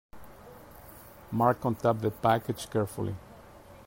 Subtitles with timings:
[1.29, 3.13] Mark untaped the package carefully.